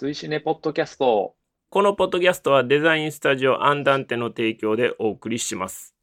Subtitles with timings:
[0.00, 1.34] 追試ねポッドキャスト。
[1.68, 5.94] このポッドキャストはデザインスタジオアンダンテの提供でお送りします。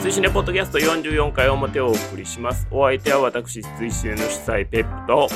[0.00, 2.66] 追試ねポッドキャスト44回表をお送りします。
[2.72, 5.28] お相手は私、追試ねの主催ペップと、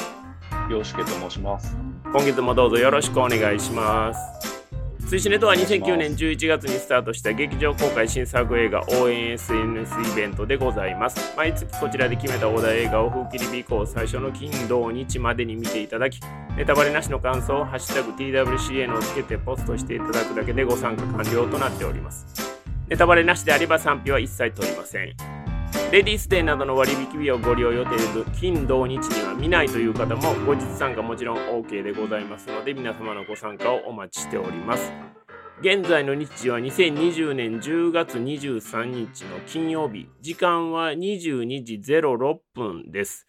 [0.69, 1.77] 陽介と申します。
[2.03, 4.58] 今月もどうぞよろしくお願いします。
[5.09, 11.35] 追試ネとは2009年11月にスタートした劇場公開新作映画応援 SNS イベントでございます。
[11.35, 16.21] 毎月こちらで決めたオーダー映画を風切り日以降最初の金土日までに見ていただき、
[16.59, 22.27] ネタバレなしの感想をハッシュタグ TWCN をつけてポストしていただくだけでご参加完了となっております。
[22.87, 25.48] ネタバレなしであれば賛否は一切取りません。
[25.93, 28.03] レディースデーなどの割引日をご利用予定で
[28.39, 34.93] 金土日には見ないという方も後日参加もちろん OK でございますので皆様のご参加をお待ちしております。
[35.61, 43.27] 現在の日時は2020年10月23日の金曜日時間は22時06分です。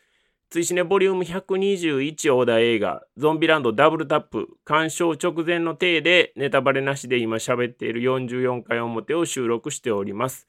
[0.52, 10.48] 追試ねボリューム121オーダー映画ゾンビランドダブルタップ鑑賞直前の体でネタバレなしで今喋っている44回表を収録しております。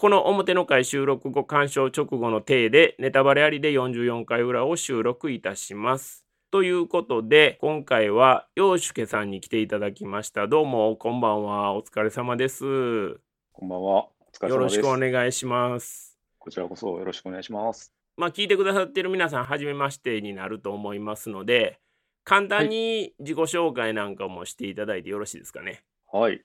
[0.00, 6.24] この表の回収録後鑑賞直後の体でネタバレありで44回裏を収録いたします。
[6.52, 10.46] ということで今回は陽介さんに来ていただきました。
[10.46, 11.74] どうもこんばんは。
[11.74, 12.64] お疲れ様です。
[12.64, 13.16] よ
[13.52, 14.04] こんばんは。
[14.04, 14.76] お疲れ様です。
[14.76, 16.16] ろしくお願いします。
[16.38, 17.92] こちらこそよろしくお願いします。
[18.16, 21.80] まあ聞いてくださっている皆さん初めましてになると思いますので
[22.22, 25.82] 簡単に自己紹介なんかもしていただいてよろしいですかね。
[26.12, 26.40] はい。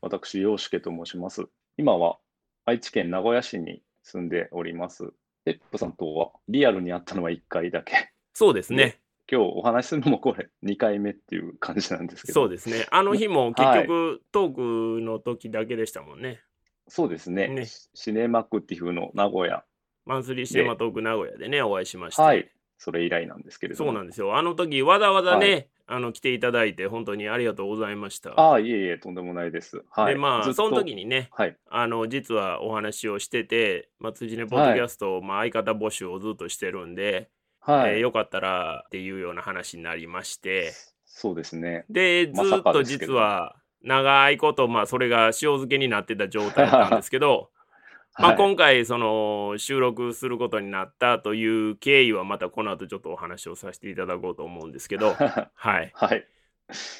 [0.00, 1.46] 私、陽介と申します。
[1.76, 2.18] 今は
[2.68, 5.10] 愛知県名古屋市に住んでおります。
[5.46, 8.12] ペップさんとはリアルに会ったのは1回だけ。
[8.34, 9.00] そうですね。
[9.26, 12.34] 今日お話しするのもこれ2回目っていう感じなんですけど。
[12.34, 12.86] そうですね。
[12.90, 16.42] あの日も結局、トークの時だけでしたもんね。
[16.88, 17.48] そうですね。
[17.48, 19.64] ねシネマクティフの名古屋。
[20.04, 22.20] マンスリーシネマトーク名古屋でね、お会いしまして。
[22.20, 22.50] はい。
[22.76, 23.92] それ以来なんですけれども。
[23.92, 24.36] そうなんですよ。
[24.36, 28.38] あの時、わざわざね、はあの来ていただいて、本当にありがとうございました。
[28.38, 29.82] ああ、いえいえ、とんでもないです。
[29.90, 30.14] はい。
[30.14, 31.56] で、まあ、その時にね、はい。
[31.70, 37.94] あの、実はお話をしてて、まあ、辻根ポッドキャスト、まあ、相方募集をずっとしてるんで、はい。
[37.94, 40.72] えーよかったらっていうような話になりまして、
[41.04, 41.84] そうですね。
[41.88, 47.50] で、ずっと実は、長いこと、まあ、それが塩漬けになってた状態なんですけど、
[48.18, 55.14] まあ、はい今回その収録することになったという経緯はまたこの後ちょっとお話をさせていただこうと思うんですけど
[55.54, 56.26] はいはい。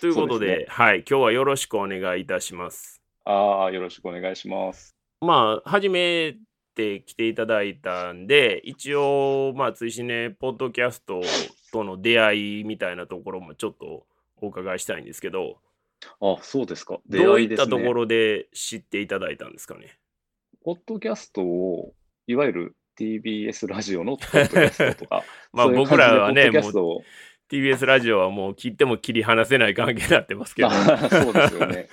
[0.00, 4.96] ということでねはい今日はよろしくお願いいたしますああ、よろしくお願いします。
[5.20, 6.36] まあ初め
[6.76, 11.20] て来ていただいたんで一応まあ追試ねポッドキャスト
[11.72, 14.06] との出会いみたいなところもちょっと
[14.40, 15.58] お伺いしたいんですけど
[16.20, 17.00] あ、そうですか。
[17.06, 17.64] 出どう会いですね。
[17.64, 19.98] いったところで知っていただいたんですかね？
[20.68, 21.94] ポッドキャストを、
[22.26, 27.02] いわゆる TBS ラジオのポッドキャストとか、 まあ僕らはね感じでポッドキャストを
[27.48, 30.72] TBS ラジオはもう切っても切り離せない関係になってますけどあ
[31.08, 31.88] そうですよね。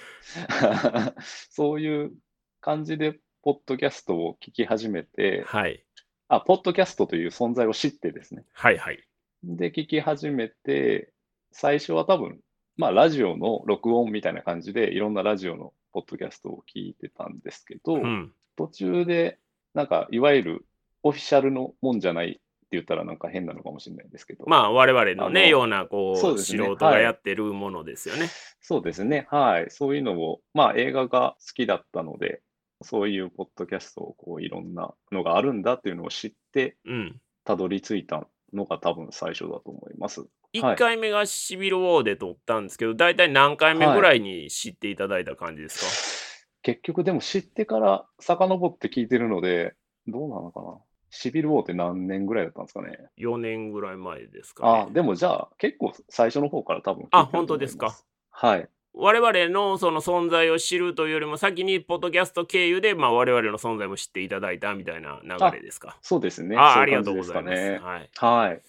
[1.50, 2.12] そういう
[2.60, 5.82] 感じで、ポッドキャストを聞き始めて、はい
[6.28, 8.44] あ、ポッドキャストという存在を知ってですね。
[8.52, 9.02] はいはい
[9.42, 11.14] で、聞き始めて、
[11.54, 12.42] 最初は多分、
[12.76, 19.40] まあ、ラジオの録音みたいな感じで、いろんなラジオのポッドキャストを聞いてたんですけど、うん途中で、
[19.74, 20.66] なんか、いわゆる
[21.04, 28.30] オフィシャルのもんじゃないって言ったらなんか変なのかもしれないですけど、まあ我々のねようなこうそうね素人がやってるものですよね。
[28.62, 29.28] そうですね。
[29.30, 29.68] はい。
[29.70, 32.42] そういうのを、まあ映画が好きだったので、
[32.82, 37.22] そういうポッドキャストをこういろんなのがあるんだっていうのを知って、うん。
[37.44, 40.26] たどり着いたのが多分最初だと思います。
[40.54, 46.25] 1回目がシビルウォーで撮ったんですけど、大体何回目ぐらいに知っていただいた感じです
[46.66, 49.76] 結局でも知ってから遡って聞いてるので、
[50.08, 50.78] どうなのかな。
[51.12, 52.98] シビルウォーって何年ぐらいだったんですかね。
[52.98, 54.92] か ?4 年ぐらい前ですか、あね。
[54.92, 57.96] でもじゃあ結構最初の方から多分あ本当ですか。
[58.32, 58.68] はい。
[58.96, 66.00] 我々のその存在を知るというよりも先にポッドキャスト経由で、まあ、我々の存在も知っていただいたみたいな流れですか。
[66.02, 66.58] そうですね。
[66.58, 67.80] あそうありがとうございます。
[67.80, 68.10] はい。
[68.16, 68.62] はい。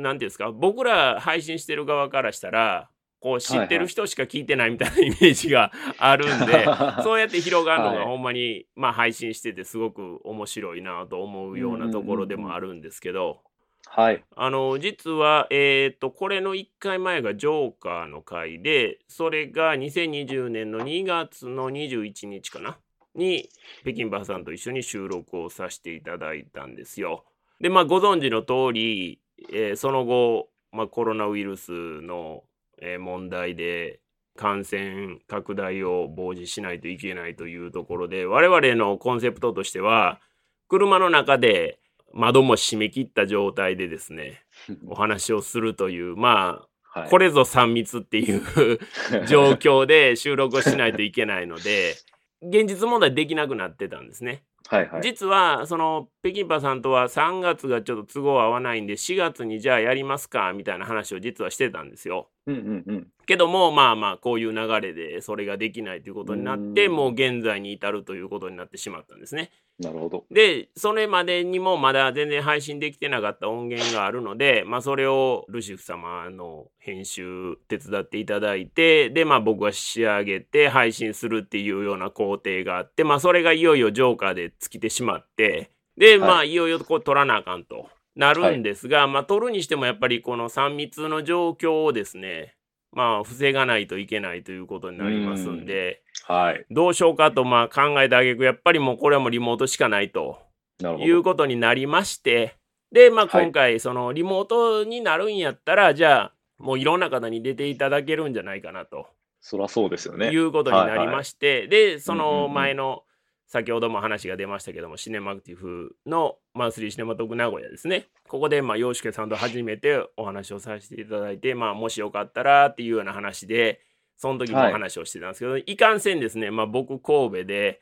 [0.00, 2.88] なんていうんですか僕ら配信してる側からしたら
[3.24, 6.66] こう知ってる人しか聞いてないみたいなイメージがあるんで、
[7.02, 13.40] そうやって広がるのがはいほんまに、まあ配信しててすごく面白いなと思うようなところでもあるんですけど、
[13.86, 14.22] はい。
[14.36, 22.76] あの実はえっ、とこれの1回前がジョーカーの回でそれが2020年の2月の21日かな？
[23.14, 23.48] に
[23.84, 27.24] 北京バーさんと一緒に収録をさせていただいたんですよ。
[27.58, 29.18] でまあご存知の通り、
[29.50, 31.72] えーその後、まあ、コロナウイルス
[32.02, 32.53] の、えー
[32.98, 34.00] 問題で、
[34.36, 40.20] 感染拡大を防止しないといけないというところで我々のコンセプトとしては
[40.68, 41.78] 車の中で
[42.12, 44.42] 窓も閉め切った状態でですね
[44.86, 48.42] お話をするというまあ、はい、これぞ3密っていう
[49.26, 51.94] 状況で収録をしないといけないので
[52.42, 54.44] 現実問題できなくなってたんですね。
[54.68, 62.30] はいはい、実はその北京パさんとは3月がちょっと都合合わないんで4月にじゃあやりますかみたいな話を実はしてたんですよ。
[62.46, 69.50] うんうんうん、けどもまあまあこういう流れでそれができないということになってもう現在に至るということになってしまったんですね。
[69.78, 70.24] なるほど。
[70.30, 87.88] でそれまでにもまだ全然配信できてなかった音源があるので、まあ、それをルシフ様の編集手伝っていただいてでまあ僕は仕上げて配信するっていうような工程があってまあそれがいよいよジョーカーで尽きてしまってで、まあいよいよこう取らなあかんと。
[88.16, 92.54] なるんですが、はい、まあ取るにしてもやっぱりこの3密の状況をですね
[92.94, 100.38] まあ、防がないといけないということになりますんで、はい、どうしようかとまあ考えたあげく、やっぱりもうこれはもうリモートしかないと。
[100.82, 102.56] いうことになりまして、
[102.90, 109.06] で、まあ、今回、そのリモートになるんやったら、はい、じゃあ、もういろんな方に出ていただけるんじゃないかなと。
[109.40, 110.30] そりゃそうですよね。
[110.30, 113.02] いうことになりまして、はいはい、で、その前の、
[113.46, 118.06] 先ほども話が出ましたけども、シネマクティフのマンスリーシネマトーク名古屋ですね。
[118.26, 123.80] ここで、まあ、洋介さんと初めてお話をさせていただいて、まあ、もしよかったらっていうような話で、
[124.16, 127.80] その時も話をしてたんですけど、はい、いかんせんですね、まあ、僕、神戸で、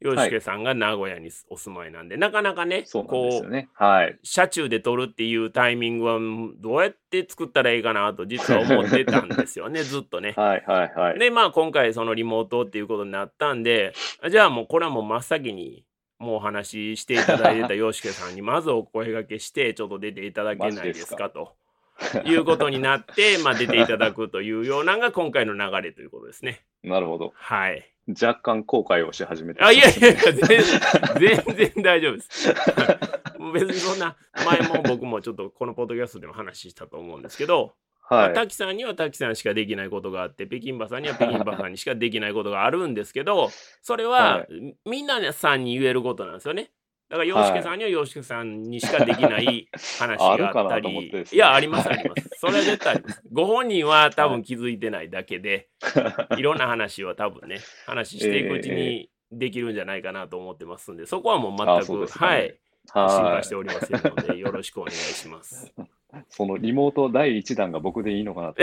[0.00, 6.18] 洋介さんが名古屋にお住まいなんで、はい、なかなかね、こう、ね、はい、車中で撮るっていうタイミングは
[6.58, 10.34] どうやって作ったらいいかなと実は思ってたんですよね、 ずっとね。
[10.36, 11.18] はいはいはい。
[11.18, 13.94] で、まあ今回そのリモートっていうことになったんで、
[14.28, 15.86] じゃあもうこれはもう真っ先に
[16.18, 21.54] もうお話ししていただいてた 洋介さんにまずお声がけして、ちょっと出ていただけないですかと。
[22.24, 26.64] いうことになって、まあ、出ていただくというようなのが今回の流れということですね。
[26.82, 27.32] なるほど。
[27.36, 27.88] はい。
[28.08, 32.54] 若干後悔をし始めて、あ、いやいやいや、全然大丈夫です。
[33.54, 37.74] 別にそんな、前も僕もちょっとこのポッドキャストでも話したと思うんですけど、
[38.06, 43.48] はい、滝さんには滝さんしかできないことがあって北京馬さんには北京馬さんにしかできないことがあるんですけど
[43.80, 44.46] それは、
[44.84, 46.70] みんなさんに言えることなんですよね。
[47.08, 49.68] だから洋介さんには洋介さんにしかできない
[49.98, 52.30] 話があったり、い、いやありますあります。
[52.40, 62.58] それは絶対ありますご本人は多分気づいてないだけで、はい、いろんな話を多分ね話していくうちにできるんじゃないかなと思ってますんでそこはもう全く、ね、はい。
[62.92, 65.72] 心配しておりませんのでよろしくお願いします
[66.28, 68.62] そのリモート第1弾が僕でいいのかなと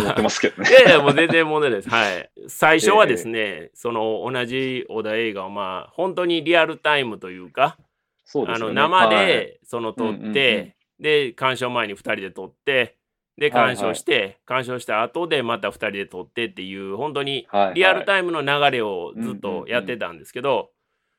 [0.00, 0.70] 思ってますけどね。
[0.70, 1.90] いやいや、もう全然問題です。
[1.90, 2.30] はい。
[2.48, 7.76] 最初はですね、えー、その同じ小田映画をまあ、本当にリアルタイムというか、
[8.24, 12.96] そうですね、あの生でその撮って、はい、で、鑑賞前に2人で撮って、
[13.38, 20.70] で、鑑賞して、はいはい、鑑賞した後でまた2人で撮ってっていう、本当にリアルタイムの流れをずっとやってたんですけど、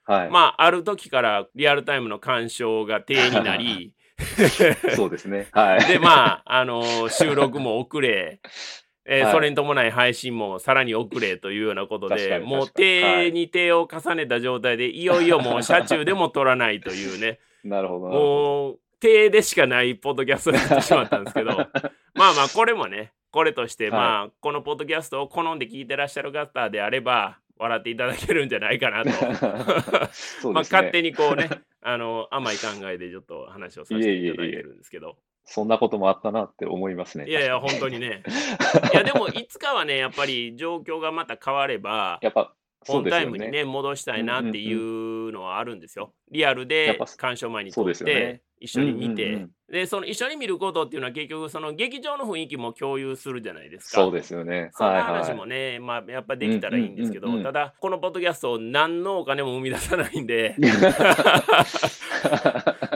[0.06, 3.94] はい、まあ、ある時からリアルタイムの鑑賞が低になり、
[4.96, 5.48] そうですね。
[5.52, 5.86] はい。
[5.86, 8.40] で、まあ、あのー、収録も遅れ、
[9.06, 17.40] えーはい、それに伴い配信もさらに遅れというようなことで、もう手に手を重ねた状態で、いよいよもう車中でも撮らないというね。
[17.66, 18.08] なるほど。
[18.08, 21.68] もう、手でしかないポッドキャストになってしまったんですけど、まあ
[22.34, 29.10] まあ、これもね、これとして、まあ、このポッドキャストを好んで聞いてらっしゃる方であれば、笑っていただけるんじゃないかなと。
[29.10, 31.50] ね、まあ、勝手にこうね、
[31.84, 35.06] あの甘い考えでちょっと話をさせていただいてるんですけど。
[35.06, 37.28] いえいえいえそんなこともあったなって思いますね。
[37.28, 38.24] いやいや、本当にね。
[38.94, 42.54] いや、でも、いつかはね、やっぱり状況がまた変われば、やっぱ、
[42.88, 46.14] オンタイムにね、戻したいなっていうのはあるんですよ。
[46.32, 54.04] リアルで鑑賞前に撮って、一緒に見て、でその一緒に見ることっていうのは結局その劇場の雰囲気も共有するじゃないですか。
[54.04, 54.70] そうですよね。
[54.72, 60.56] そんな話もね、はいはい、まあやっぱできたらいいんですけど、ただこのポッドキャスト何のお金も生み出さないんで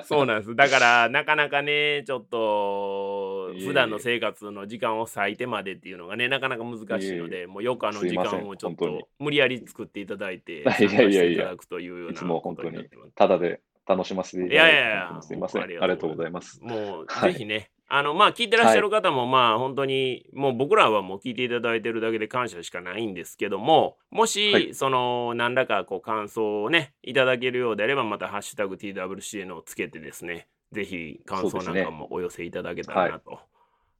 [0.05, 0.55] そうなんです。
[0.55, 13.11] だからなかなかねちょっと普段の生活の時間を割いてまでっていうのがねなかなか難しいので、もうよくあの時間をちょっと無理やり作っていただいて参加していただくというようなことになってます。
[13.15, 15.63] ただで楽しませていただいて、いやいやすみません。
[15.63, 16.59] ありがとうございます。
[16.61, 33.39] もう、ぜひね、あの、まあ、聞いてらっしゃる方も、まあ、本当に、もう僕らはもう聞いていただいてるだけで感謝しかないんですけども、もし、はい、その、何らか、こう、感想をね、いただけるようであれば、また、ハッシュタグ TWCN をつけてですね、ぜひ、感想なんかもお寄せいただけたらな、と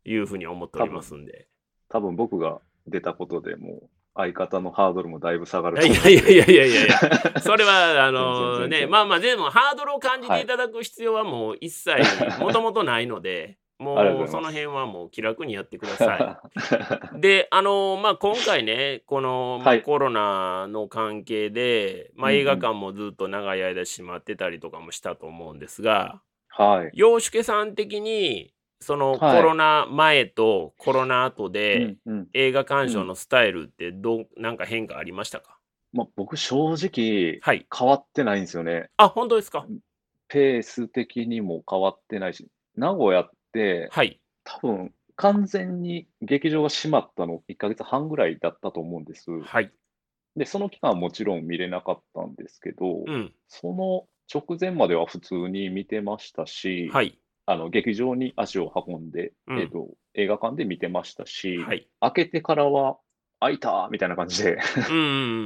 [0.03, 1.47] いうふうに思っておりますんで。
[1.87, 11.97] 多分僕が出たことでもう、相方のハードルもだいぶ下がるいやいやいやいやいやいや、それは、あのね、まあまあ、でもハードルを感じていただく必要はもう一切、
[12.41, 13.93] もともとないので、も
[14.23, 16.41] うその辺はもう気楽にやってくださ
[17.13, 17.21] い。
[17.21, 19.83] で、あのまあ、今回ね、この、まあはい。
[19.83, 22.41] コロナの関係で、まあ、うんうん。
[22.41, 26.89] 映画館もずっと長い間閉まってたりとかもしたと思うんですが、はい。
[26.95, 31.97] 洋介さん的に、そのコはいロナ前とコロナ後で、
[32.33, 35.57] 映画鑑賞のスタイルってどう、なんか変化ありましたか？
[35.93, 37.65] まあ、僕、正直、はい。
[37.75, 38.89] 変わってないんですよね。
[38.97, 39.65] あ、本当ですか？
[40.27, 44.19] ペース的にも変わってないし、名古屋って、はい。
[44.43, 49.31] 多分完全に劇場が閉まったの1ヶ月半ぐらいだったと思うんです。
[49.31, 49.71] はい。
[50.35, 53.33] で、その期間はもちろん見れなかったんですけど、うん。
[53.47, 57.17] その直前までは普通に見てましたし、はい。
[57.49, 61.87] あの劇場に足を運んで、うんえっと、映画館で見てましたし、はい。
[62.01, 62.97] 開けてからは、
[63.39, 65.05] 開いたみたいな感じで、うんうんう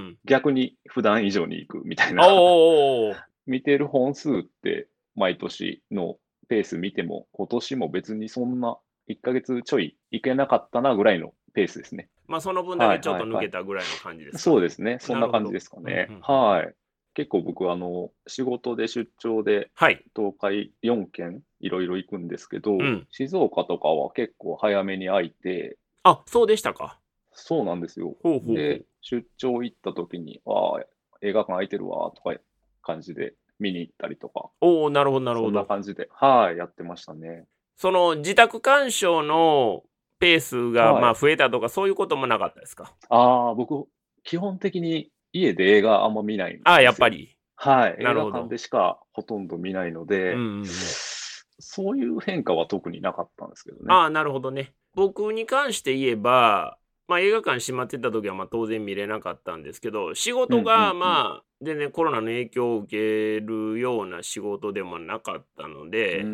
[0.10, 0.18] ん。
[0.26, 2.26] 逆に普段以上に行くみたいな、
[3.46, 6.18] 見てる本数って毎年の
[6.48, 12.10] ペース見ても、今年も別にそんな1ヶ月ちょい行けなかったなぐらいのペースですね。
[12.26, 14.98] まあその分だけちょっと抜けたぐらいの感じですか、そうですね。
[15.00, 16.34] そんな感じですかねなるほ。
[16.34, 16.76] どはい。
[17.14, 20.04] 結構僕、あの、仕事で出張ではい。
[20.16, 27.00] 東海4県いろいろ行くんですけど、うん静岡とかは結構早めに開いて、あ、そうでしたか。
[27.34, 28.16] そうなんですよ。
[28.24, 30.84] ほうほうほうで、出張行った時に、ああ、
[31.22, 32.36] 映画館開いてるわ、とか
[32.82, 35.68] 感じで見に行ったりとか、おおなるほどなるそんなほど。
[35.68, 37.46] 感じで、はい、やってましたね。
[37.76, 39.84] その自宅鑑賞の
[40.20, 42.94] ペースがはいまあ増えたとかそういうこともなかったですか？
[43.10, 43.88] ああ、僕、
[44.24, 46.64] 基本的に家で映画あんま見ないんですよ。
[46.66, 47.10] ああ、やっぱ。
[47.10, 47.36] り。
[47.56, 50.66] はい、映画館でしかほとんど見ないので、うんうんうん
[51.62, 53.84] そういう変化は特になかったんですけどね。
[53.90, 54.74] ああ、なるほどね。
[54.96, 66.26] 僕に関して言えば、まあ映画館閉まってた時はまあ当然見れなかったんですけど、仕事がうんまあ全然コロナの影響を受けるような仕事でもなかったので、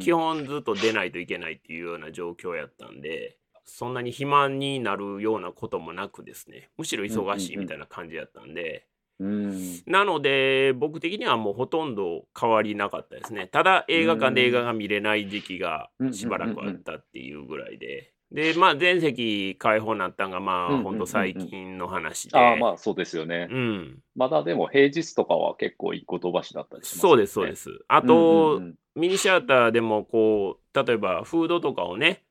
[0.00, 3.36] 基本ずっと出ないといけないっていうような状況やったんで、
[3.68, 8.86] そんなに暇になるようなこともなくですね、むしろ忙しいみたいな感じやったんで、
[9.20, 13.48] うんなので僕的にはもうほとんど変わりなかったですね。
[13.48, 18.12] ただ映画館で映画が見れない時期がしばらくあったっていうぐらいで。
[18.30, 22.38] で、まあ全席開放になったんがまあほんと最近の話で。
[22.38, 23.48] ああ、まあそうですよね。
[23.50, 23.98] うん。
[24.14, 27.56] まだでも平日とかは結構一個飛ばしだったりします、そうです、そうで。
[27.56, 27.70] す。
[27.88, 28.60] あうんと、
[28.94, 32.22] ミニシアターでもこう例えばフードとかをね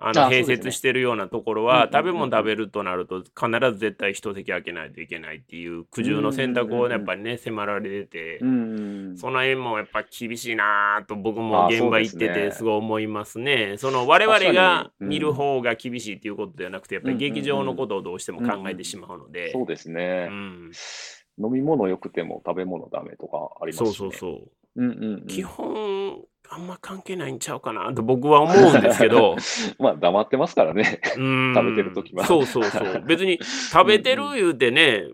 [0.00, 13.74] あの併設してるようなところは食べ物食べるとなると必ず絶対一席空けないといけないっていう苦渋の選択をねやっぱりね迫られててその辺もやっぱ厳しいなぁと僕もあ現場行っててすごい思いますね。
[13.78, 19.50] その我々が見る方が厳しいっていうことではなくてやっぱり劇場のことをどうしても考えてしまうので。
[19.50, 20.32] そうですねう。
[20.32, 20.72] ん
[21.40, 23.92] 飲み物良くても食べ物ダメとかありますし、ね。
[23.92, 24.50] そうそうそう。
[24.76, 25.26] うんうんうん。
[25.26, 29.36] 基本あんま関係ないんちゃうかなと僕は思うんですけど。
[29.78, 31.00] まあ黙ってますからね。
[31.16, 31.54] うん。
[31.54, 32.24] 食べてる時は。
[32.24, 33.02] そうそうそう。
[33.06, 35.04] 別に食べてる言うてね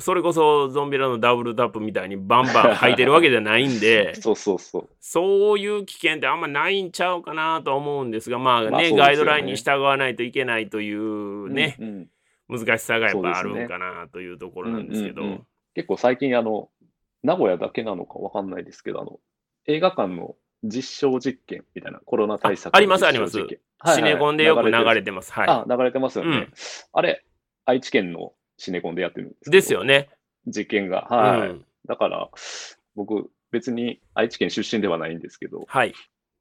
[0.00, 4.14] それこそゾンビラのダブルタップみたいにバンバン吐いてるわけじゃないんで。
[4.20, 4.88] そうそうそう。
[5.00, 8.92] そういう危険ってあんまないんちゃうかなとは思うんですがまあね,、まあね。
[8.92, 12.08] ガイドラインに従わないといけないというね、うん
[12.50, 12.58] うん。
[12.58, 15.46] 難しさがやっぱあるんかなというところなんですけど、うんうんうん。
[15.74, 16.68] 結構最近あの、
[17.22, 19.18] 名古屋だけなのかわかんないですけど、あの、
[19.66, 23.38] 映画館の実証実験みたいなコロナ対策あありますのあります。
[23.94, 25.32] シネコンでよく流れててます。
[25.32, 25.48] はい。
[25.48, 26.30] あ、流れてますよね。
[26.30, 26.52] うん。
[26.92, 27.24] あれ、
[27.66, 30.08] 愛知県のシネコンでやってるんですですよね、
[30.46, 31.02] 実験が。
[31.02, 31.50] はい。
[31.50, 31.66] うん。
[31.86, 32.30] だから、
[32.94, 35.94] 僕、別に愛知県出身ではないんですけど、はい。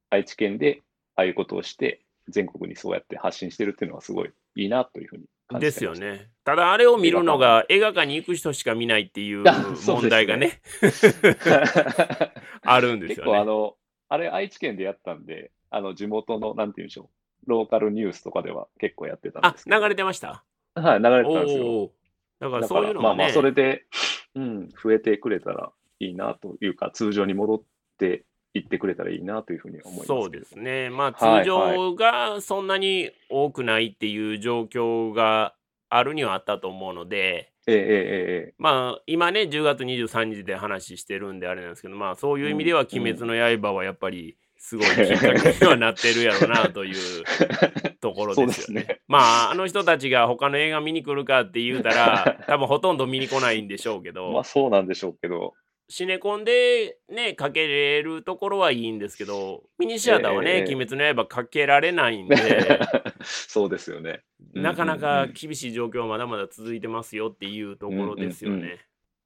[0.09, 0.81] 愛知県で
[1.15, 5.93] ああいうことをして、全国にそうやって発信してるっていうのはすごいいいなというふうに感じてですよ。
[5.93, 6.29] ね。
[6.45, 8.07] ただあれを見るのが映画館。
[8.07, 9.43] に行く人しか見ないっていう
[9.85, 10.61] 問題がね。
[12.63, 13.51] あるんです結構あよね。
[13.51, 13.75] の、
[14.13, 17.09] あれ愛知県でやったんで、あの地元の、なんていうんでしょ
[17.47, 19.79] う、ローカルニュースとかでは結構やってたんあですけど。
[19.79, 20.43] 流れてました？
[20.75, 21.91] はい、流れておたんですよ。
[22.39, 23.85] だからだそういうのもね、まあまあ、それで、
[24.35, 27.61] うん、増えてくれたらいいなというか、通常に戻っ
[27.97, 30.07] ていってくれたらいいなというふうに思います。
[30.07, 30.91] そうですね。
[30.91, 35.55] まあはい通常がそんなに多くないっていう状況が
[35.89, 47.23] あるにはあったと思うので、ええええええまあ今ね10月23日で話してるんであれなんですけどまあそういう意味では「うん鬼滅の刃」はやっぱりすごいきっかけにはなってるやろうなという
[47.99, 48.85] ところですよね。
[48.85, 55.53] ねまああの人たちが他の映画見に来るかって言うたら 多分ほとんど見に来ないんでしょうけど、まあそうなんでしょうけど、
[55.89, 62.35] シネコンでねかけれるところはいいんですけどミニシアターはね「ええ鬼滅の刃」かけられないんで。
[63.23, 64.21] そうですよね。
[64.53, 68.57] なかなかうんうんうん厳しい状況はまだまだ続いてますよっていうところですよね。
[68.57, 68.79] うんうんうん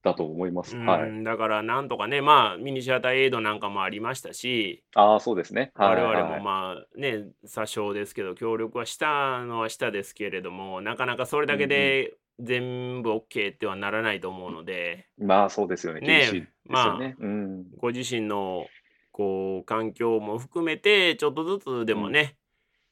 [0.08, 0.76] だと思います。
[0.76, 1.24] うんはい。
[1.24, 5.72] だからなんとかね、まあミニシアターエイドなんかもありましたし、ああ、そうですね。
[5.76, 16.02] はい我々もはいまあね、詐称ですけど、協力はしたのはしたですけれども、なかなかそれだけで全部 OK ってはならないと思うので、まあそうですよね。
[16.02, 17.16] ね厳しいですよね。
[17.20, 17.66] うん。
[17.78, 18.68] ご自身の
[19.12, 22.38] こう環境も含めて、ちょっとずつでもね、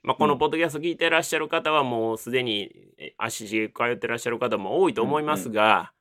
[0.06, 5.94] まあ、このポッドキャスト聞いてらっしゃる方はもうすでにえ足し通ってらっしゃる方も多いと思いますが、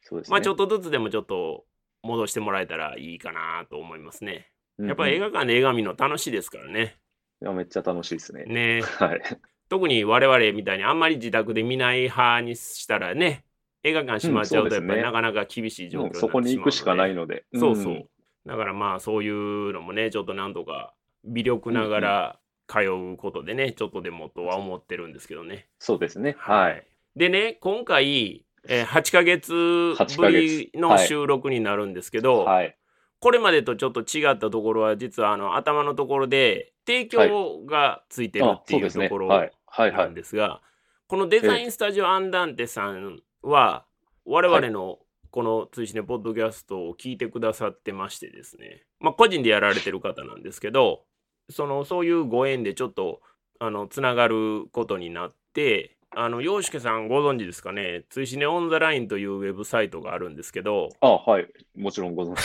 [0.00, 0.32] そうですね。
[0.32, 1.64] まあちょっとずつでもちょっと
[2.02, 4.48] 戻してもらえたらいいかなと思いますね。
[4.78, 6.96] うんうんやっぱり映画館で映画見るの楽しいですからね。
[7.42, 8.44] いやめっちゃ楽しいですね。
[8.44, 9.20] ねはい。
[9.68, 13.44] 特に我々みたいにあんまり自宅で見ない派にしたらね、
[13.82, 17.44] 映画館閉まっちゃうとやっぱりなかなか厳しい状況になってしまうのでもうそこに行くしかないので。
[17.54, 18.08] そうそう。
[18.46, 22.39] だからまあそういうのもね、ちょっとなんとか微力ながら
[22.70, 22.78] 通
[23.12, 25.66] うことでね、ちょっとでもとは思ってるんですけどね。
[25.78, 26.36] そうですね。
[26.38, 26.86] はい。。
[27.16, 32.76] でね、今回、えー8ヶ月8ぶヶりの収録になるんですけど、はい。
[33.18, 38.76] これまでとちょっと違ったところは、実はあの頭のところで提供がついてるあって。
[38.76, 40.14] いうところないん。
[40.14, 40.60] ですが、
[41.06, 43.84] このデザインスタジオアンダンテさんは、
[44.24, 44.98] 我々の
[45.30, 51.04] この追試ねポッドキャストを聞いてくださってましてですね、まあ、個人でやられてる方なんですけど、
[51.50, 53.20] そのそういうご縁でちょっと
[53.58, 61.46] あのつながることになって、あの洋介さんご存知ですかね、追試ねオンザラインというウェブサイトがあるんですけど、あはい。
[61.76, 62.40] もちろんご存知。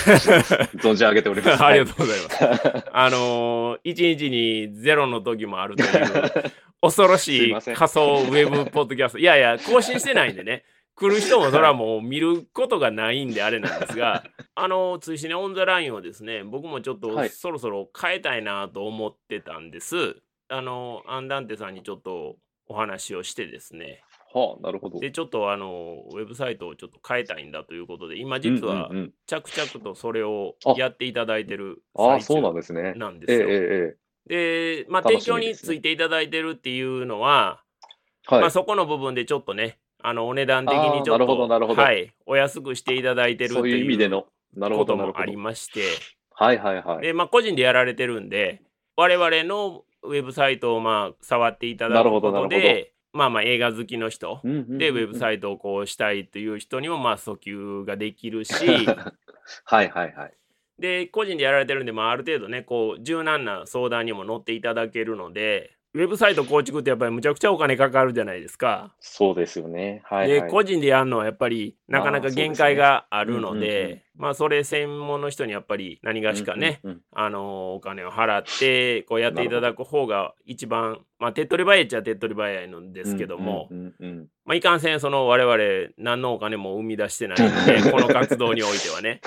[0.77, 1.63] 存じ上げております。
[1.63, 2.85] ありがとうございます。
[2.93, 5.89] あのー、1日にゼロの時もあるという
[6.81, 9.17] 恐ろすしい仮想ウェブポッドキャスト。
[9.17, 10.63] いやいや、更新してないんでね。
[10.95, 14.23] 来る人もそれはもう見ることがないんであれなんですが、
[14.55, 20.21] あの、追試ねオンザラインをですね、僕もちょっとはいそろそろ変えたいなと思ってたんです。
[20.47, 22.37] あの、アンダンテさんにちょっと
[22.67, 24.99] お話をしてですね、はあ、なるほど。
[24.99, 28.89] で、ちょっとあの、ウェブサイトをちょっと変えたいんだということで、今実は
[29.27, 32.93] 着々とそれをあやっていただいてるああ、そう最中なんですね。
[32.95, 33.49] なんですよ。
[33.49, 37.61] えええええで、まあ、楽提供についていただいてるっていうのは、
[38.31, 38.41] えはい。
[38.41, 44.27] まあ、そこの部分でちょっとね、あのお値段的にちょっと、はい、お安くしていただいてるってそういう意味での。
[44.55, 45.37] なるほど、なるほどこともあり。
[45.37, 45.81] まして、
[46.31, 47.01] はいはいはい。
[47.01, 48.61] で、まあ、個人でやられてるんで、
[48.95, 58.53] 我々のウェブサイトをまあ触っていただくことで、まあまあ映画好きの人、で、ウェブサイトをこうしたいという人にもまあ訴求ができるし、
[59.65, 60.33] はいはいはい。
[60.79, 68.93] で、個人でやられてるんで、まあ、ある程度ね、こう、柔軟な相談にも乗っていただけるので、ウェブサイト構築ってやっぱりむちゃくちゃお金かかるじゃないですか。
[68.99, 70.01] そうですよね。
[70.03, 70.51] はい、で、はい。
[70.51, 89.21] 個人でやるのはやっぱりなかなか限界があるのですねうんうんうんで、まあ、それ専門の人にやっぱり何がしかね、うんうんうんあのお金を払って、こうやっていただく方が一番、まあ、手っ取り早いっちゃ手っ取り早いのですけども、うんうんうんまあ、いかんせん、その我々、何のお金も生み出してないので、 この活動においてはね。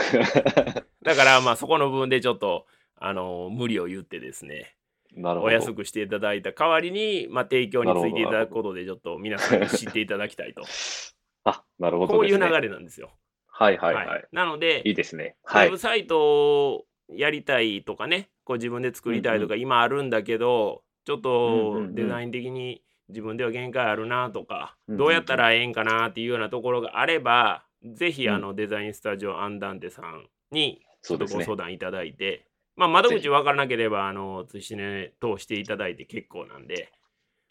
[1.03, 2.67] だから、まあ、そこの部分でちょっと、
[3.01, 4.75] あの無理を言ってですね。
[5.23, 10.63] お安くしていただいた代わりに、まあ、提供についていただくことで、ちょっと皆さんに知っていただきたいと。
[11.45, 12.39] あ、なるほこういう。
[12.39, 13.11] 流れなんですよ。
[13.47, 14.25] はいはいはい。
[14.33, 15.37] なので、いいですね。
[15.43, 15.79] はいウェブ。
[15.79, 31.43] サイトをやりたいとかね、こう自分で作りたいとか、今あるんだけど、ちょっとうんデザイン的に自分では限界あるなとか、うんうんうんどうやったらええんかなっていうようなところがあれば、ぜひうんあのデザインスタジオアンダンテさんにちょっとご。
[31.43, 32.48] 相談いただいて、
[32.79, 36.91] まあ、窓口分からなければ、あの、通しね通していただいて結構なんで、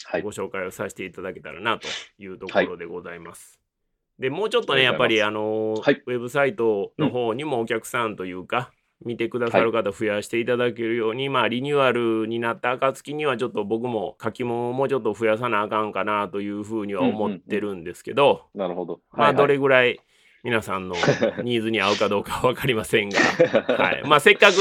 [0.05, 0.21] はい。
[0.21, 0.31] ご。
[0.31, 1.87] 紹介をさせていただけたらなと
[2.17, 3.59] いうところでございます。
[4.19, 6.01] で、もうちょっとね、やっぱり、あの、はい。
[6.05, 8.71] ウェブサイトの方にもお客さんというか、
[9.03, 19.01] 見てくださる方増やしていただけるように、まあ、リニューアルになった暁には、ちょっと僕も書き物をもうちょっと増やさなあかんかなというふうには思ってるんですけど、なるほど。
[19.11, 19.99] まあ、どれぐぐらい
[20.43, 20.95] 皆さんの
[21.43, 23.19] ニーズに合うかどうかは分かりませんが、
[23.77, 24.03] はい。
[24.03, 24.55] まあ、せっかく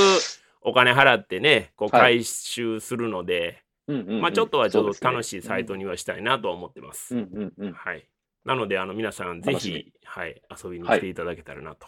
[0.69, 5.75] お金払ってね、こうはい回収するので、うんうんうんまあ、ちょっとはちょっと楽しいサイト。
[5.75, 7.15] トにはしたいなとは思ってます。
[7.15, 7.73] うんうんうん。
[7.73, 8.09] はい。
[8.45, 11.87] なので、あの、皆さん、ぜひ、はい、遊びに来ていただけたらなと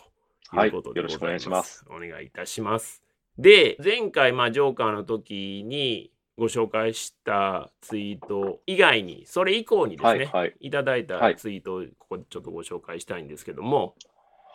[0.50, 1.18] はいいうことでございます。
[1.18, 1.84] よろしくお願いします。
[1.90, 3.02] お願いいたします。
[3.36, 10.54] で、前回、まあ、ジョーカーの時にご紹介したツイート以外に、それ以降にですね、はいはい。
[10.60, 13.94] いただいはいたツイートをここでちょっとご紹介したいんですけども、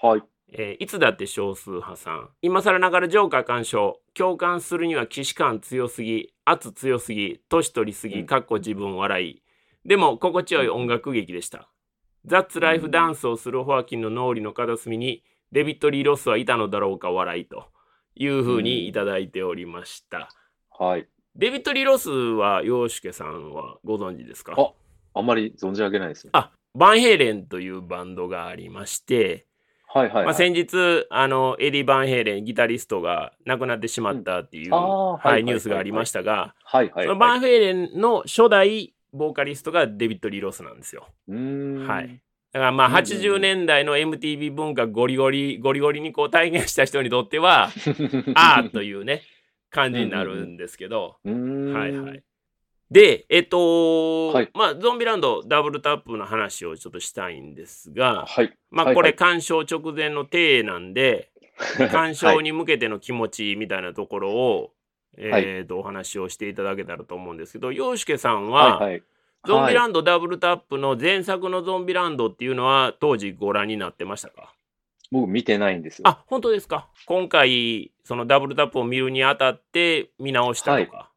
[0.02, 0.22] はい。
[0.56, 2.30] えーいつだって少数派さん。
[2.44, 4.00] 今更ながらジョーカー鑑賞。
[4.14, 9.42] 共感するには既視感強すぎ、圧強すぎ、年取りすぎ、うんかっこ自分笑い。
[9.84, 11.70] でも、心地よい音楽劇でした。
[12.26, 17.66] ザッツライフダンスをするホアキンの脳裏の片隅に、デビッド・リー・ロスはいたのだろうか笑いと
[18.16, 20.30] いうふうにいただいておりました。
[20.70, 21.08] はい。
[21.36, 24.54] デビッド・リー・ロスは、洋介さんはご存知ですか？
[24.56, 24.72] あ
[25.16, 26.32] あんまり存じ上げないですね。
[26.34, 29.48] あ、バンヘイレンというバンドがありまして、
[29.94, 30.26] はいはい、はい。
[30.26, 37.38] まあ、先日あのエディ・バンヘイレンギタリストが亡くなってしまったっていう、あーはいははいはいい、ニュースがありましたが、はいはい、そのバはい。
[37.38, 41.08] ンヘイレンの初代ボーカリストがデビッド・リー・ロスなんですよ。
[41.28, 41.88] うーん。
[41.88, 42.22] はい。
[42.52, 47.70] だからまあうんうんうん80年代の MTV 文化ゴリゴリゴリゴリにこう体現した人にとっては
[48.36, 49.24] ああというね
[49.72, 51.18] 感じになるんですけど。
[51.24, 52.24] はいはい。
[52.94, 58.54] で、えっと、はいまあ、ゾンビランドダブルタップの話をちょっとしたいんですが、はい。
[58.70, 61.32] まあ、はいこれ鑑賞直前の体なんで、
[61.92, 64.74] 鑑賞に向けての気持ちみたいなところを、
[65.18, 69.04] えっと、お話をしていただけたらと思うんですけど、洋介さんは、はいはい。
[69.46, 74.54] ゾンビランンドダブルタップの前作のゾンビランドっていうのは当時ご覧になってましたか？
[75.12, 76.08] 僕見てないんですよ。
[76.08, 81.10] あ、本当ですか今回、そのダブルタップを見るにあたって見直したとか。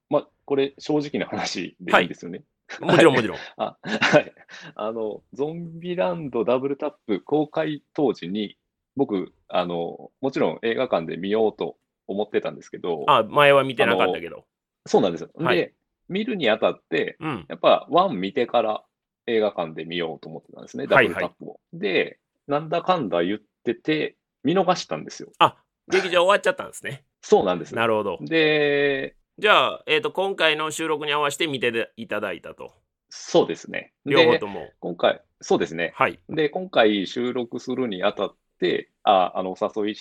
[0.46, 2.42] まあ、これ正直な話でいいんですよね。
[2.80, 3.38] もちろんもちろん。
[3.58, 4.32] あ、はい。
[4.74, 8.56] あの、ゾンビランドダブルタップ公開当時に、
[8.96, 14.46] 僕、あの、もちろん映画館で見ようと思ってたんですけど、あ、前は見てなかったけど。
[14.86, 15.30] そうなんですよ。
[15.34, 15.74] はいで、
[16.08, 17.46] 見るにあたって、うん。
[17.48, 18.84] やっぱワン見てから
[19.26, 21.60] 映画館で見ようと思ってたんですね、ダブルタップを。
[21.72, 25.32] で、なんだかんだ言ってて、見逃したんですよ。
[25.38, 25.56] あ、
[25.88, 27.04] 劇場終わっちゃったんですね。
[27.22, 27.74] そうなんです。
[27.74, 28.18] なるほど。
[28.20, 32.72] で、じゃあ、えっ、と、今回の収録に合わせて見ていただいたと。
[33.10, 33.92] そうですね。
[34.06, 34.70] で両方と、も。
[34.80, 35.92] 今回、そうですね。
[35.94, 36.18] はい。
[36.30, 39.96] で、今回収録するにあたって、あ、あの、お誘い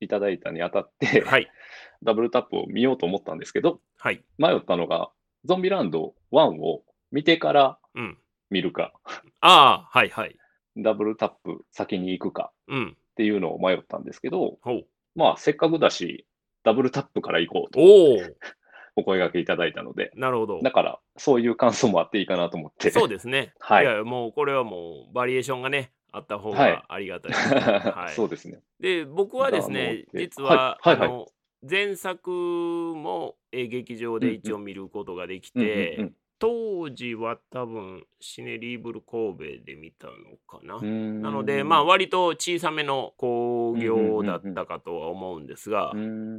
[0.00, 1.48] いただいたにあたって、はい。
[2.02, 4.24] ダブルタップを見ようと思ったんですけど、はい。
[4.38, 5.12] 迷ったのが、
[5.44, 8.18] ゾンビランド1を見てからうん。
[8.50, 8.92] 見るか、
[9.40, 10.36] ああ、はいはい。
[10.76, 12.96] ダブルタップ先に行くかうん。
[13.12, 14.86] っていうのを迷ったんですけど、ほう。
[15.14, 16.26] まあ、せっかくだし、
[16.64, 18.18] ダブルタップから行こうとお
[19.00, 20.60] お、お声掛けいただいたので、なるほど。
[20.62, 22.90] だから、そういう感想もあっていいかなと思って。
[22.90, 23.52] そうですね。
[23.60, 27.60] はいいや、もうこれはもうバリエーションがね、あった方はいがありがたいですね。
[27.60, 28.12] はい。
[28.14, 28.60] そうですね。
[28.80, 31.26] で、僕はですね、実は、はいはいはいあの、
[31.68, 40.12] 前作もえー劇場で一応見ることができて、うん当時は多分シネリーブル神戸で見たの
[40.48, 40.80] かな。
[40.80, 45.92] なので、まあ、割と小さめの興行だったかとは思うんですが、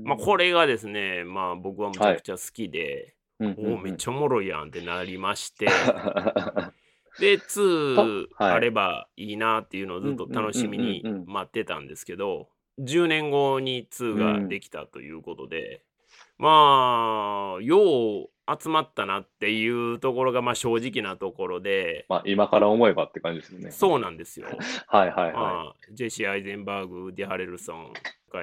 [0.03, 6.73] まあ、これ、れがですね、まあ、僕はむちゃくちゃ好きで、うんおお、めっちゃおもろいやんってなりまして、ゃ。
[7.19, 8.51] で、2はい。
[8.53, 15.83] あればいいなっていうのをずっと楽しみに待ってたんですけど、10年後に2ができたということで、
[16.41, 23.71] まあ、よう集まったなっていうところがまあ正直なところで、まあ、今から思えばって感じですよね。
[23.71, 24.47] そうなんですよ。
[24.87, 27.93] はいはいはまあ、ジェシー・アイゼンバーグ、ウディ・ハレルソン、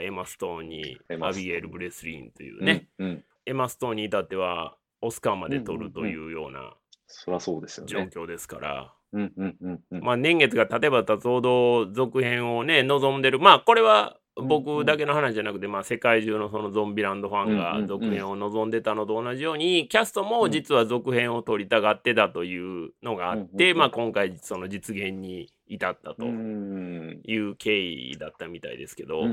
[0.01, 2.65] エマ・ストーンにアビゲール・ブレスリーンというい。
[2.65, 3.09] ね、うん。
[3.09, 3.25] うん。
[3.47, 6.75] エマ・ストーンに至ってはオスカーまで取るというような
[7.07, 8.11] そりゃそうですよ状ね。
[8.13, 10.01] 況ですから、うんうんうんうん。
[10.03, 29.27] まあ、年月が経てば経つほど続編をね望んでるまあこれはうん僕だけの話じゃなくて、まあ、世界中のそのゾンビランドファンが続編を望んでたのと同じように、キャストも実は続編を撮りたがってたというのがあって、まあ、今回その実現に至ったとうんいう経緯だったみたいですけど、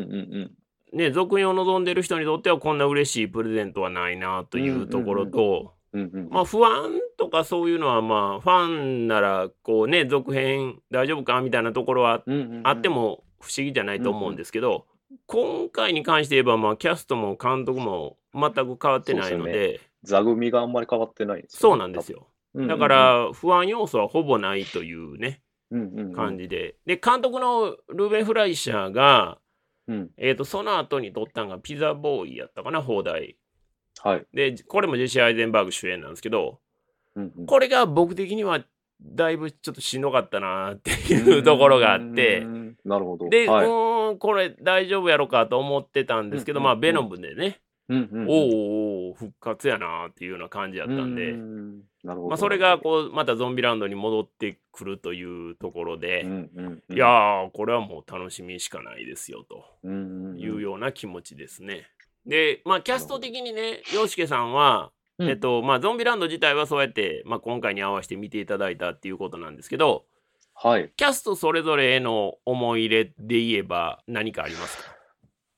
[0.93, 5.73] ね、続編を望んでる人にとってはこんな嬉しいプレゼントはないなというところと。
[6.29, 12.21] まあ不安とかそういうのはまあファンならこうね続編大丈夫かみたいなところは
[12.63, 14.87] あって、も不思議じゃないと思うんですけど、
[15.27, 22.27] 今回に関して言えばまあキャストも監督も全く変わってないのそうで座組があんまり変わってないんですそうなんですよ。
[22.53, 22.67] よ。
[22.67, 25.41] だから不安要素はほぼないというね
[25.71, 26.75] うんうんうん、感じで。
[26.85, 29.39] で監督のルーベン・フライシャーが、
[29.87, 30.09] うん。
[30.17, 33.37] えー、とその後に撮ったのがピザボーイやったかな放題。
[34.01, 34.25] はい。
[34.33, 36.59] でこれもジェシー・アイゼンバーグ主演なんですけど
[37.15, 38.63] うんうんこれが僕的には
[39.01, 42.47] だいぶちょっとしんどかったなっていうところがあってう。
[42.47, 43.29] んなるほど。
[43.29, 51.81] で、はい、うーんこれ大丈夫やろかと思ってたんですけど、うんまあベノムでね、うんうんうん、おーお復活やなっていうような感じやったんで、うん。
[52.03, 52.27] なるほど。
[52.29, 59.65] まあ、それがこうまたゾンビランドに戻ってくるというところで、うんうんうん、いやーこれはもう楽しみしかないですよと。
[59.83, 61.87] うんうんうん、いうような気持ちですね。
[62.25, 65.29] でまあキャスト的にね洋介さんは、うん。
[65.29, 70.05] えっとまあ、ゾンビランド自体はそうやって、まあ、今回に合わせて見ていただいたっていうことなんですけど
[70.55, 70.91] はい。
[70.95, 74.95] キャストそれぞれへの思い入れで言えば何かありますか？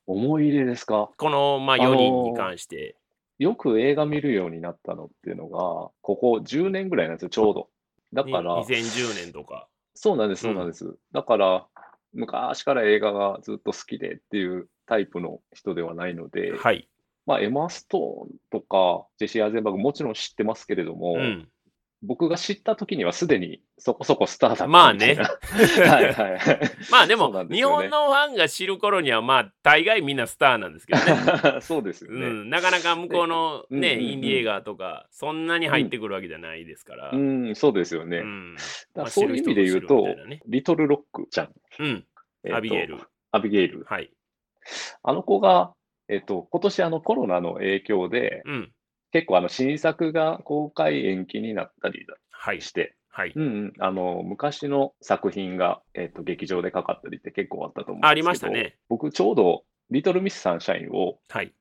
[0.07, 1.09] 思い入れですか？
[1.17, 2.97] この、まあ、あのー4人に関して。
[3.39, 7.69] よく映画見るようになったのっていうのが、ここ10年ぐらいなんですよ、ちょうど。
[8.11, 9.67] だにから、2010年とか。
[9.93, 10.97] そうなんです、そうなんです。
[11.11, 11.67] だから、
[12.13, 16.89] 昔から映画がずっと好きでっていうタイプの人ではないので、はい。
[17.27, 21.47] まあ、エマ・ストーンとか、ジェシー・アーゼンバーグもちろん知ってますけれども、うん。
[22.03, 25.15] 僕が知った時にはすでにそこそこスターだったまあね。
[25.17, 26.59] はいはいはい。
[26.91, 31.61] まあでもそうなんです日本のファンが知る頃にはまあ大概みんなスターなんですけどね。
[31.61, 32.27] そうですよね。
[32.27, 37.09] うん、なかなか向こうのね、うんうんうんインディ映画とかそんなに入ってくるわけじゃないですから。
[37.11, 38.19] うん、そうですよね。
[38.19, 38.55] うん
[38.93, 41.53] だそういう意味で言うとね、リトルロックちゃん。
[41.79, 42.05] うん、
[42.43, 42.99] えっとアビゲイル。
[43.31, 43.85] アビゲイル。
[43.87, 44.11] はい。
[45.03, 45.73] あの子が、
[46.09, 48.71] えっと、今年あのコロナの影響で、うん。
[49.11, 52.61] 結構あの新作が公開延期になったりはい。
[52.61, 53.33] して、はい。
[53.35, 58.77] うんうん、あの昔の作品が、えっと、劇場でかかったりって結構あったと思うんですけど、ありましたね。
[58.89, 61.53] 僕ちょうどリトルミスサンシャインをはい。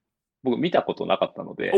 [0.43, 1.73] 僕見たことなかったので。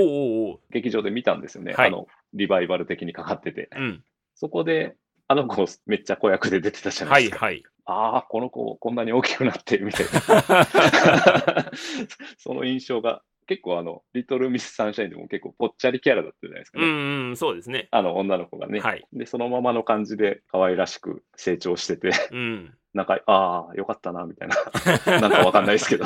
[0.71, 1.73] 劇場で見たんですよね。
[1.73, 3.71] はいあの、リバイバル的にかかってて。
[3.77, 4.05] うん。
[4.35, 7.39] そこで、あの子めっちゃ子役で出てたじゃなですか。
[7.39, 7.65] はいいはい。
[7.87, 11.71] ああ、この子こんなに大きくなって、みたいな。
[12.37, 16.87] その印象が、結構あの、リトルミスサンシャインでも結構ぽっちゃりキャラだったじゃないですかうね。
[16.87, 17.89] んうん、そうですね。
[17.91, 18.81] あの、女の子がね。
[18.81, 19.05] はい。
[19.15, 22.75] で、そのままの感じで可愛らしく成長してて、うん。
[22.93, 24.57] なんか、ああ、よかったな、みたいな。
[25.21, 26.05] なんかわかんないですけど。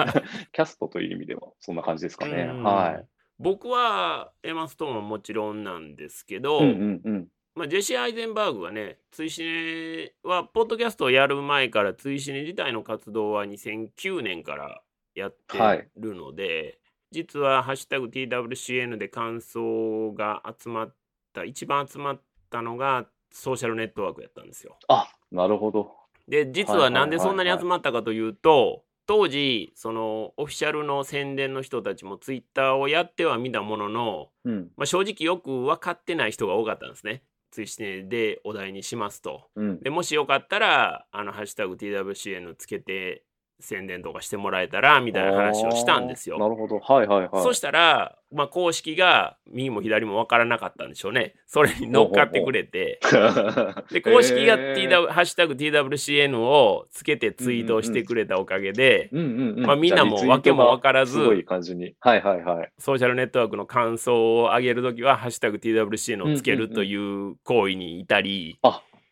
[0.52, 2.50] キャストという意味では、そんな感じですかね。
[2.50, 3.02] うんは
[3.38, 6.72] 僕はエマ・ストーンはもちろんなんですけど、い。
[6.72, 7.28] うんうんうん。
[7.54, 14.80] まあ、ジェシー・アイゼンバーグはね、追試ねは、ポッドキャストをやる前から、追試ね自体の活動は2009年から
[15.18, 16.78] やってるので、
[17.10, 20.94] 実は、ハッシュタグ TWCN で感想が集まっ
[21.32, 24.76] た、一番集まったのが、ソーシャルネットワークやったんですよ。
[24.88, 25.92] あ、なるほど。
[26.26, 34.70] で、実はいははいはいなんでそんなに集まったかというと、当時、そのオフィシャルの宣伝の人たちもツイッターをやってはみたものの、うん。
[34.76, 37.22] まあ、正直よく分かってない人が多かったんですね。
[37.50, 37.66] ツイ
[38.06, 39.48] でお題にしますと。
[39.56, 39.80] うん。
[39.80, 43.24] でもしよかったら、あの、ハッシュタグ TWCN つけて
[43.60, 46.38] 宣伝とかしてもらえたら、みたいな話をしたんですよ。
[46.38, 46.78] なるほど。
[46.78, 47.42] はいはいはい。
[47.42, 51.34] そしたら、まあ、公式が右も左も分からなかったんでしょうね。
[51.46, 53.00] それに乗っかってくれて。
[53.90, 59.66] で、公式が TW、ハッシュタグ TWCN をつけてツイートをしてくれたおかげで、うんうんうん。
[59.66, 61.94] まあみんなも訳も分からずすごい感じに。
[62.00, 62.70] はいはいはい。
[62.78, 68.58] ソーシャルネットワークの感想を上げるときは、ハッシュタグ TWCN をつけるという行為に至り、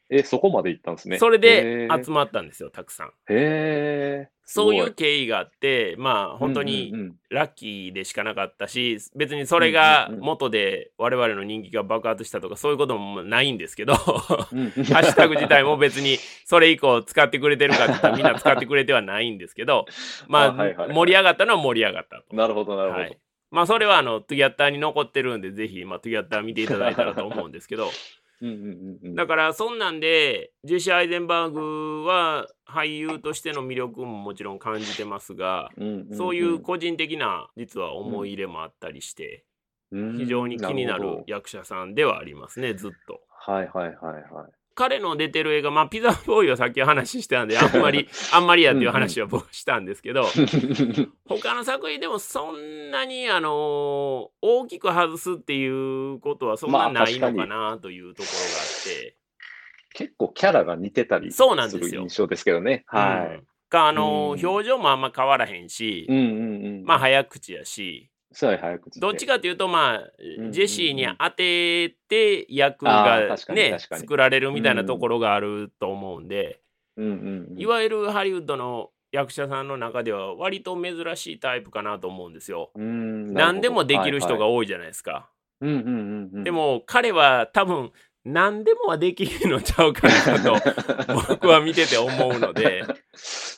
[0.08, 1.18] え、そこまで行ったんですね。
[1.18, 3.08] それで集まったんですよ、たくさん。
[3.08, 4.28] へえ。
[4.48, 6.92] そういう経緯があって、まあ本当に
[7.30, 14.04] ラッキーでしかなかったし、別にそれが元で我々の人気が爆発したとかそういうこともないんですけど、 ハ
[14.52, 19.86] ッシュタグ自体も別にそれ以降使ってくれてるかって言ったらみんな使ってくれてはないんですけど、
[20.28, 20.52] まあ
[20.92, 22.36] 盛り上がったのは盛り上がったと。
[22.36, 23.02] なるほどなるほど。
[23.02, 27.90] はいまあそれはあのトゥギャッターに残ってるんでぜひまあトゥギャッター見ていただいたらと思うんですけど。
[29.14, 35.70] だからそんなんでジェシー・アイゼンバーグは俳優としての魅力ももちろん感じてますが
[36.16, 39.44] そういう個人的な実は思い入れもあったりして
[39.90, 43.20] うん非常に気になる役者さんではありますねずっと。
[43.28, 44.52] はいはいはいはい。
[44.76, 50.26] 彼の出てる映画まあピザボーイはさっき話したんであんまり あんまりやっていう話は僕したんですけど
[51.26, 59.16] 他の作品でもそんなにあの大きく外すっていうことはそんなないのかなというところがあって、
[59.94, 62.84] 結構キャラが似てたりすそうなんですよる印象ですけどね。
[62.86, 66.84] はうんかあの、うん表情もあんま変わらへんしい。、うんうんうん。
[66.84, 70.00] まあ早口やしそうや早口でどっちかというとまあ、
[70.38, 76.60] うんジェシーに当てて役あがね作られるみたいなところがあると思うんで。
[77.56, 82.70] いわゆるハリウッドの役者さんの中では割と珍しいタイプかなと思うんですよ。
[82.74, 84.66] うん何でもできる人が多い。
[84.66, 85.30] じゃないですか。
[85.60, 87.90] でも彼は多分
[88.26, 90.56] 何でもはできるのちゃうかなと
[91.28, 92.82] 僕は見てて思うので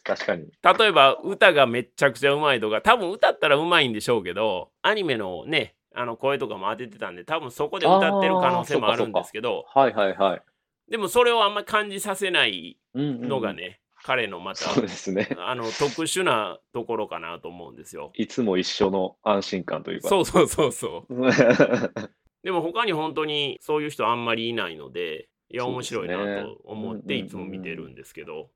[0.05, 0.47] 確かに。
[0.63, 10.43] 例えば歌がめっちゃくちゃうまいとか多分歌ったらうまいんでしょうけどアニメのねあの声とかも当ててたんで多分そこで歌ってる可能性もあるんですけどはいはいはい。
[10.91, 15.31] でもそれをあんまり感じさせないうんうんうんのがね、彼のまたそうですね。
[15.39, 18.11] あの特殊なところかなと思うんですよ。
[18.15, 20.09] いつも一緒の安心感というか。
[20.09, 21.15] そうそうそうそう。
[22.49, 22.53] う。
[22.53, 28.51] でも他に本当にそういう人あんまりいないので、いや、面白いなと思っていつも見てるんですけど、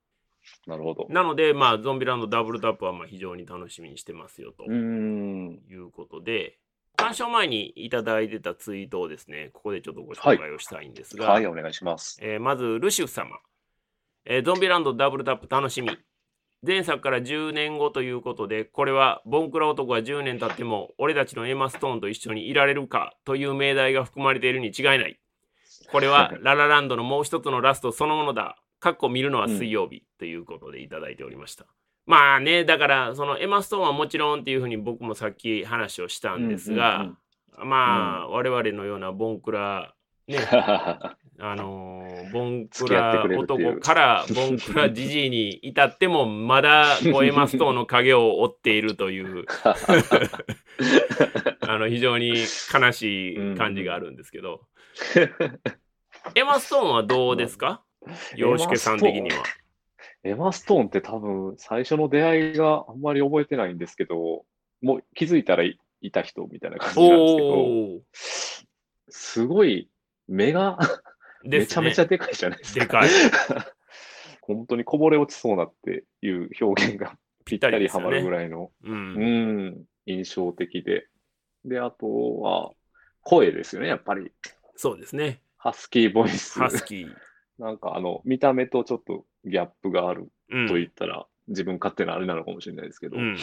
[0.66, 1.06] なるほど。
[1.08, 4.64] なので、まあ、ゾンビランドダブルタップはまあ非常に楽しみにしてますよと。
[4.70, 6.58] いうことで、
[6.96, 12.18] 鑑賞前にいただいてたツイートをですね、ここでちょっとご紹介をしたいんですが、はい、お願いします。
[12.22, 13.38] えーまず、ルシウス様、
[14.24, 15.90] えーゾンビランドダブルタップ楽しみ。
[16.64, 25.18] 前作から10年後ということで、これはボンクラ男が10年経っても俺たちのエマ・ストーンと一緒にいられるかという命題が含まれているに違いない。
[25.90, 28.56] これは ララランドのもう一つのラストそのものだ。
[28.78, 31.66] かっこ見るのは水曜日ということでいただいておりました。
[32.06, 37.16] まあね、だからそのエマ・ストーンはもちろんっていうふうに僕もさっき話をしたんですが、
[37.58, 39.94] まあ、我々のようなボンクラ、
[40.26, 40.38] ね、
[41.38, 49.44] あのー ボンクラ男からボンクラジジイに至ってもまだエマストーンの影を追っているという。
[51.60, 52.34] あの非常に
[52.72, 54.62] 悲しい感じがあるんですけど、
[56.34, 57.82] エマストーンはどうですか？
[58.36, 59.42] 洋介さん的には。
[60.24, 64.44] エマストーンって多分最初の出会いがあんまり覚えてないんですけど、
[64.80, 68.00] もう気づいたらいいた人みたいな感じなんですけど、
[69.08, 69.88] すごい
[70.28, 70.78] 目が
[71.44, 72.80] ねめちゃめちゃでかいじゃないですか。
[72.80, 73.08] でかい。
[74.42, 78.30] 本当にこぼれ落ちそうなっていう表現が ぴったりはまるぐい。
[78.30, 78.90] らいの、う。
[78.90, 81.08] うんん、印象的で。
[81.64, 82.72] で、あとは
[83.22, 84.32] 声ですよね、やっぱり。
[84.76, 85.40] そうですね。
[85.56, 86.58] ハスキーボイス。
[86.58, 87.14] ハスキー。
[87.58, 90.68] なんかあの、見た目とちょっとギャップがあるうん。
[90.68, 93.36] と言ったら、自分勝手なあれなのかもしれないですけど、うん、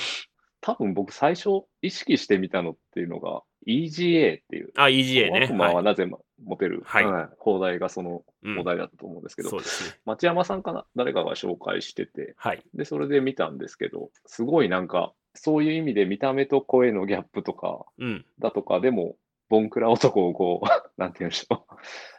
[0.62, 1.50] 多分僕最初
[1.82, 5.46] 意識してみたのっていうのが EGA っていう、あ、EGA ね。
[5.46, 7.06] 悪魔ははなぜモテる、はい
[7.38, 8.24] 放題がその
[8.58, 10.00] お題だったと思うんですけど、そうですね。
[10.06, 10.86] 町山さんかな？
[10.96, 12.64] 誰かが紹介してて、はい。
[12.74, 18.26] で、それで見たんですけど、すごいなんか、そういう意味で見た目と声のギャップとか、うん。
[18.40, 19.16] だとかでも、
[19.50, 20.68] ボンクラ男をこう、
[21.00, 21.76] なんて言うんでしょう。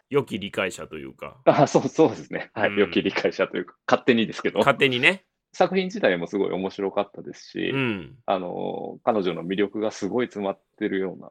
[0.09, 2.51] 良き理解者というか、あ、そうそうですね。
[2.55, 2.71] はい。
[2.71, 5.25] うん良き理解者というか、勝手にですけど、勝手にね。
[5.53, 8.17] 作品自体もすごい面白かったですし、うん。
[8.27, 11.31] あの、彼女の魅力がすごい詰まってるような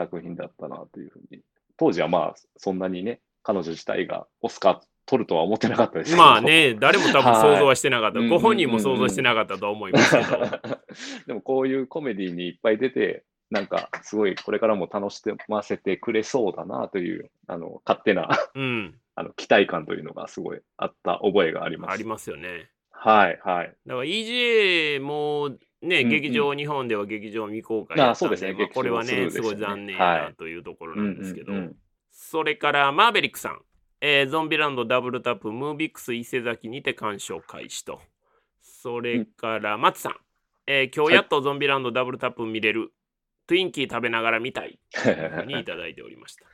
[0.00, 1.40] 作品だったなというふうに。
[1.76, 6.22] 当時はまあ、そんなにね、彼女自体がオスカー取るとは思ってなかったですけど。
[6.22, 8.18] まあね、誰も多分想像はしてなかった。
[8.18, 10.38] はいご本人も想像してなかったと思いますけど。
[11.26, 18.94] でもこういうコメディにいっぱい出て、なんかすごいこれからも楽しませてくれそうだなという、あの、勝手なうん。
[19.16, 21.92] あの期待感というのがすごいあった覚えがあります。
[21.92, 22.70] ありますよね。
[22.90, 23.74] はい、はい。
[23.86, 25.50] だから EGA も
[25.82, 26.08] ね、うんうん。
[26.10, 28.52] 劇場、日本では劇場未公開だったんで、あそうですね。
[28.52, 29.40] まあこれはね、ね。
[29.40, 31.76] ごい残念はないというところなんですけど、うんうんうん。
[32.10, 33.62] それからマーベリックさん、
[34.00, 38.00] えーゾンビランドダブルタップ、ムービックス伊勢崎にて鑑賞開始と。
[38.60, 40.16] それから松さん、
[40.66, 42.92] えー今日やっとゾンビランドダブルタップ見れる、
[43.46, 44.78] トゥインキー食べながら見たい。
[45.46, 46.46] にいただいておりました。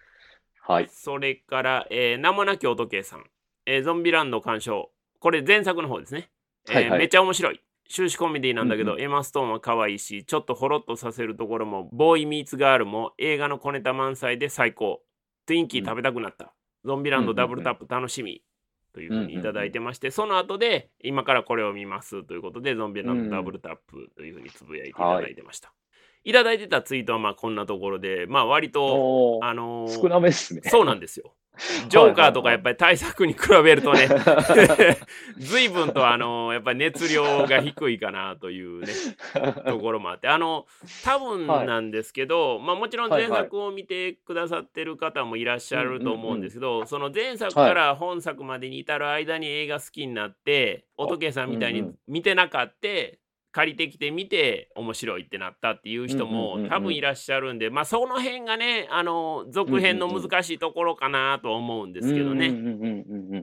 [0.73, 0.89] はい。
[0.89, 3.25] それから、えー名もなき音系さん、
[3.67, 4.91] えーゾンビランド鑑賞。
[5.19, 6.31] これ前作の方ですね。
[6.69, 6.99] えーはいはい。
[7.01, 7.61] めっちゃ面白い。
[7.89, 15.03] 終始コメディなんだけど、うんエマ・ストーンは可愛いし、ちょっとほろっとさせるところも、ボーイ・ミーツ・ガールも映画の小ネタ満載で最高。
[15.47, 16.53] トゥインキー食べたくなった。
[16.85, 18.43] ゾンビランドダブルタップ楽しみ。
[18.93, 25.75] というふうにいただいてまして、その後で、今からこれを見ますということで、ゾンビランドダブルタップというふうにつぶやいていただいてました。
[26.27, 30.63] い、ただいてたツイートはまあこんなところで、まあ割と、あのー少なめですね。
[30.67, 31.35] そうなんですよ。
[31.89, 34.09] ジョーカーとかやっぱり対策に比べるとね、
[35.39, 38.93] 随分とあのやっぱり熱量が低いかなというね
[39.65, 40.29] ところもあって。
[40.29, 40.67] あの
[41.05, 53.19] 多分なんですけど、まあもちろん前作を見てくださってる方もいらっしゃると思うんですけど、その前作から本作までに至る間に映画好きになって乙啓さんみたいに見てなかって
[53.57, 62.51] 借りてきてみて面白いってなったっていう人も多分いらっしゃるんでまあその辺がねあの続編の難しいところかなと思うんですけどね。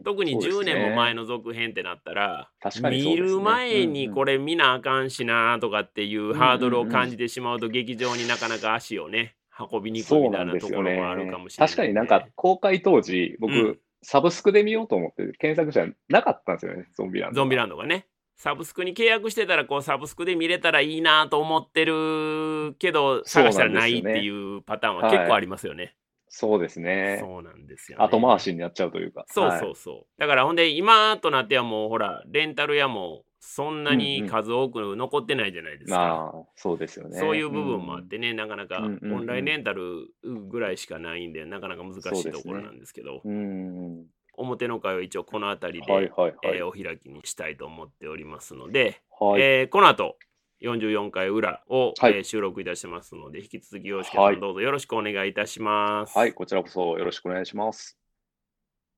[0.06, 0.84] 特に10そうですね。
[0.84, 2.89] 年も前の続編ってなったら、ね。
[2.91, 13.80] 見る前にこれ、れ見なあかんしなとかっていうハードルを感じてしまうと劇場になかなか足をね運びにくいみたいなところもあるかもしれない、確かになんか公開当時、僕、うん。
[14.04, 17.38] サブスクで見ようと思って検索したらなかったんですよね、ゾンビランド。
[17.38, 25.96] ゾンビランドがねサブスクに契約してたらこうサブスクで見れたらいいなと思ってるけど探したらないっていうパターンは結構ありますよね。
[26.36, 27.19] そうですね。
[27.22, 28.04] そうなんですよ、ね。
[28.04, 29.26] 後回しになっちゃうというか。
[29.30, 30.19] そうはいそうそう。
[30.19, 35.98] だからほんで今となってはもうほらレンタル屋もそんなに数多く残ってないじゃないですか。
[35.98, 37.19] まあ、そうですよね。
[37.19, 40.08] そういう部分もあってね、なかなかうんうんうんオンラインレンタル
[40.50, 43.34] ぐらいしかないんで、なかなか難しいところなんですけど、うん。
[43.34, 44.06] うん。
[44.36, 46.36] 表の会は一応この辺りで、はいはいはい。
[46.43, 49.41] えーお開きにしたいと思っておりますので、はい。
[49.41, 50.17] えーこの後
[50.62, 56.17] 44回裏を、はいえー収録いたしますので、引き続きよろしくどうぞよろしくお願いいたします。
[56.17, 57.98] はい、こちらこそよろしくお願いします。